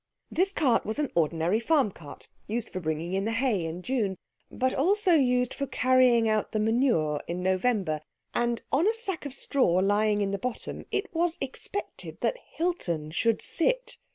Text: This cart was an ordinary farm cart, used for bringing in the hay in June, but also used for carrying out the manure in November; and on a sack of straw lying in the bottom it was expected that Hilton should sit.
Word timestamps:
This 0.31 0.51
cart 0.51 0.83
was 0.83 0.97
an 0.97 1.11
ordinary 1.13 1.59
farm 1.59 1.91
cart, 1.91 2.27
used 2.47 2.71
for 2.71 2.79
bringing 2.79 3.13
in 3.13 3.25
the 3.25 3.31
hay 3.33 3.63
in 3.65 3.83
June, 3.83 4.17
but 4.49 4.73
also 4.73 5.13
used 5.13 5.53
for 5.53 5.67
carrying 5.67 6.27
out 6.27 6.53
the 6.53 6.59
manure 6.59 7.21
in 7.27 7.43
November; 7.43 8.01
and 8.33 8.63
on 8.71 8.87
a 8.87 8.95
sack 8.95 9.27
of 9.27 9.33
straw 9.35 9.73
lying 9.73 10.21
in 10.23 10.31
the 10.31 10.39
bottom 10.39 10.87
it 10.91 11.13
was 11.13 11.37
expected 11.39 12.17
that 12.21 12.39
Hilton 12.57 13.11
should 13.11 13.43
sit. 13.43 13.99